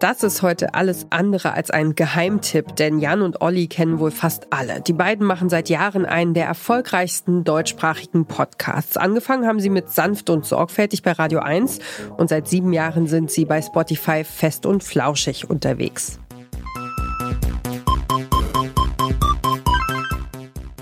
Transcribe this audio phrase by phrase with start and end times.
[0.00, 4.46] Das ist heute alles andere als ein Geheimtipp, denn Jan und Olli kennen wohl fast
[4.52, 4.80] alle.
[4.80, 8.96] Die beiden machen seit Jahren einen der erfolgreichsten deutschsprachigen Podcasts.
[8.96, 11.80] Angefangen haben sie mit Sanft und Sorgfältig bei Radio 1
[12.16, 16.20] und seit sieben Jahren sind sie bei Spotify fest und flauschig unterwegs.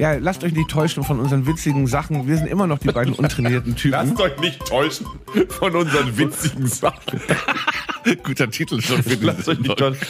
[0.00, 2.26] Ja, lasst euch nicht täuschen von unseren witzigen Sachen.
[2.26, 3.90] Wir sind immer noch die beiden untrainierten Typen.
[3.90, 5.06] Lasst euch nicht täuschen
[5.50, 7.20] von unseren witzigen Sachen.
[8.22, 10.06] Guter Titel schon für Lasst euch nicht täuschen.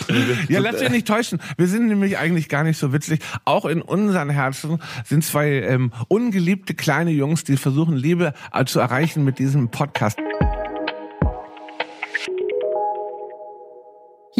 [0.48, 1.40] Ja, lasst euch nicht täuschen.
[1.56, 3.18] Wir sind nämlich eigentlich gar nicht so witzig.
[3.44, 8.78] Auch in unseren Herzen sind zwei ähm, ungeliebte kleine Jungs, die versuchen, Liebe äh, zu
[8.78, 10.20] erreichen mit diesem Podcast.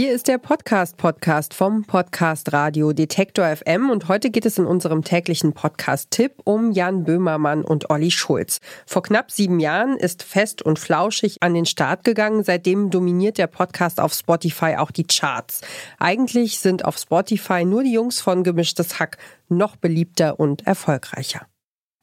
[0.01, 5.05] Hier ist der Podcast-Podcast vom Podcast Radio Detektor FM und heute geht es in unserem
[5.05, 8.61] täglichen Podcast-Tipp um Jan Böhmermann und Olli Schulz.
[8.87, 12.45] Vor knapp sieben Jahren ist fest und flauschig an den Start gegangen.
[12.45, 15.61] Seitdem dominiert der Podcast auf Spotify auch die Charts.
[15.99, 19.19] Eigentlich sind auf Spotify nur die Jungs von Gemischtes Hack
[19.51, 21.47] noch beliebter und erfolgreicher.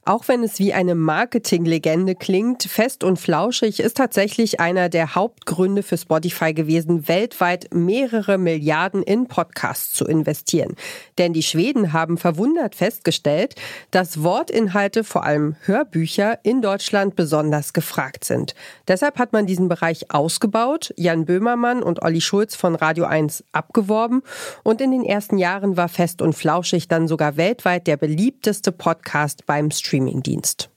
[0.08, 5.84] Auch wenn es wie eine Marketinglegende klingt, fest und flauschig ist tatsächlich einer der Hauptgründe
[5.84, 10.76] für Spotify gewesen, weltweit mehrere Milliarden in Podcasts zu investieren.
[11.18, 13.56] Denn die Schweden haben verwundert festgestellt,
[13.92, 18.56] dass Wortinhalte, vor allem Hörbücher, in Deutschland besonders gefragt sind.
[18.88, 24.24] Deshalb hat man diesen Bereich ausgebaut, Jan Böhmermann und Olli Schulz von Radio 1 abgeworben
[24.64, 29.46] und in den ersten Jahren war fest und flauschig dann sogar weltweit der beliebteste Podcast
[29.46, 29.97] beim Stream.
[29.98, 30.70] Streamingdienst.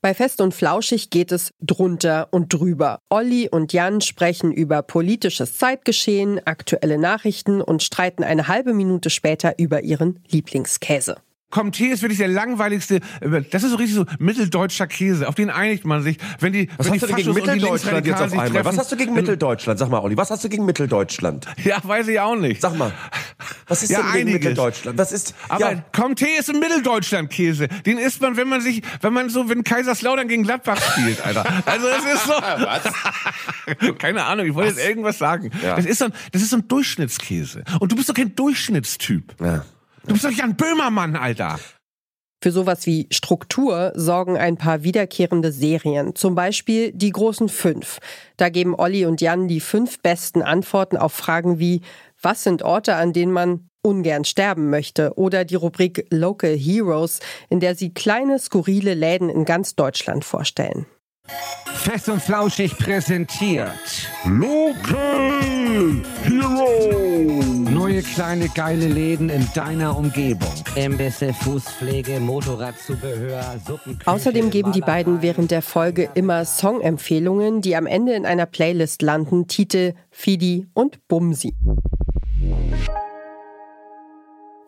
[0.00, 2.98] Bei Fest und Flauschig geht es drunter und drüber.
[3.08, 9.54] Olli und Jan sprechen über politisches Zeitgeschehen, aktuelle Nachrichten und streiten eine halbe Minute später
[9.58, 11.16] über ihren Lieblingskäse.
[11.52, 15.84] Comté ist wirklich der langweiligste, das ist so richtig so mitteldeutscher Käse, auf den einigt
[15.84, 16.16] man sich.
[16.40, 18.48] Wenn die, was wenn hast die du gegen Mitteldeutschland jetzt auf einmal?
[18.48, 19.78] Treffen, was hast du gegen Mitteldeutschland?
[19.78, 21.46] Sag mal, Olli, was hast du gegen Mitteldeutschland?
[21.62, 22.62] Ja, weiß ich auch nicht.
[22.62, 22.90] Sag mal,
[23.72, 24.32] was ist ja, denn einiges.
[24.34, 24.98] Mitteldeutschland?
[24.98, 25.84] Was ist, aber ja.
[25.92, 27.68] Comté ist ein Mitteldeutschland-Käse.
[27.86, 31.44] Den isst man, wenn man sich, wenn man so, wenn Kaiserslautern gegen Gladbach spielt, Alter.
[31.66, 32.32] Also es ist so.
[32.32, 33.98] was?
[33.98, 35.50] Keine Ahnung, ich wollte jetzt irgendwas sagen.
[35.62, 35.76] Ja.
[35.76, 37.64] Das ist so ein, das ist so ein Durchschnittskäse.
[37.80, 39.34] Und du bist doch kein Durchschnittstyp.
[39.40, 39.64] Ja.
[40.06, 41.58] Du bist doch Jan Böhmermann, Alter.
[42.42, 48.00] Für sowas wie Struktur sorgen ein paar wiederkehrende Serien, zum Beispiel die großen fünf.
[48.36, 51.82] Da geben Olli und Jan die fünf besten Antworten auf Fragen wie,
[52.22, 55.16] was sind Orte, an denen man ungern sterben möchte?
[55.18, 60.86] Oder die Rubrik Local Heroes, in der sie kleine, skurrile Läden in ganz Deutschland vorstellen.
[61.66, 64.08] Fest und Flauschig präsentiert.
[64.24, 67.42] Local Hero.
[67.70, 70.52] Neue kleine geile Läden in deiner Umgebung.
[70.76, 73.98] Imbisse, Fußpflege, Motorradzubehör, Suppen.
[74.04, 79.02] Außerdem geben die beiden während der Folge immer Songempfehlungen, die am Ende in einer Playlist
[79.02, 81.54] landen, Titel Fidi und Bumsi.
[82.42, 83.01] Thank you.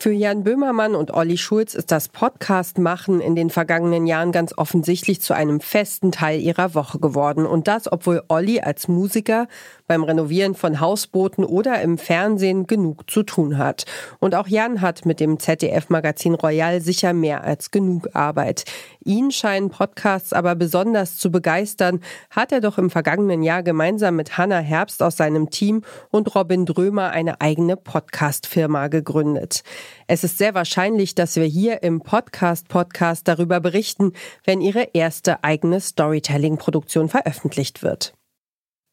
[0.04, 5.22] Für Jan Böhmermann und Olli Schulz ist das Podcast-Machen in den vergangenen Jahren ganz offensichtlich
[5.22, 7.46] zu einem festen Teil ihrer Woche geworden.
[7.46, 9.48] Und das, obwohl Olli als Musiker
[9.86, 13.86] beim Renovieren von Hausbooten oder im Fernsehen genug zu tun hat.
[14.18, 18.64] Und auch Jan hat mit dem ZDF-Magazin Royal sicher mehr als genug Arbeit.
[19.06, 24.36] Ihn scheinen Podcasts aber besonders zu begeistern, hat er doch im vergangenen Jahr gemeinsam mit
[24.36, 29.62] Hanna Herbst aus seinem Team und Robin Drömer eine eigene Podcast-Firma gegründet.
[30.06, 34.12] Es ist sehr wahrscheinlich, dass wir hier im Podcast-Podcast darüber berichten,
[34.44, 38.14] wenn ihre erste eigene Storytelling-Produktion veröffentlicht wird.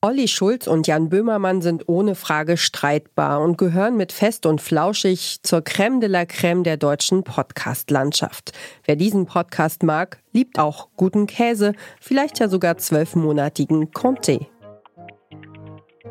[0.03, 5.43] Olli Schulz und Jan Böhmermann sind ohne Frage streitbar und gehören mit Fest und Flauschig
[5.43, 8.51] zur Crème de la Crème der deutschen Podcast-Landschaft.
[8.83, 14.47] Wer diesen Podcast mag, liebt auch guten Käse, vielleicht ja sogar zwölfmonatigen Comté.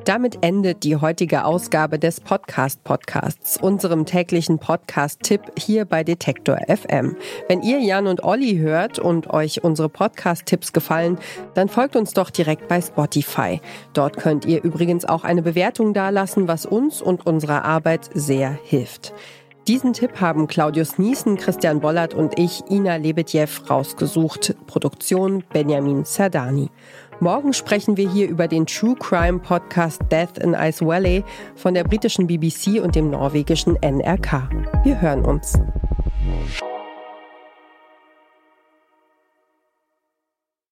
[0.05, 7.17] Damit endet die heutige Ausgabe des Podcast Podcasts, unserem täglichen Podcast-Tipp hier bei Detektor FM.
[7.49, 11.19] Wenn ihr Jan und Olli hört und euch unsere Podcast-Tipps gefallen,
[11.55, 13.61] dann folgt uns doch direkt bei Spotify.
[13.93, 19.13] Dort könnt ihr übrigens auch eine Bewertung dalassen, was uns und unserer Arbeit sehr hilft.
[19.67, 24.55] Diesen Tipp haben Claudius Niesen, Christian Bollert und ich, Ina Lebedjew, rausgesucht.
[24.67, 26.71] Produktion Benjamin Sardani.
[27.23, 31.23] Morgen sprechen wir hier über den True Crime Podcast Death in Ice Valley
[31.55, 34.49] von der britischen BBC und dem norwegischen NRK.
[34.85, 35.53] Wir hören uns.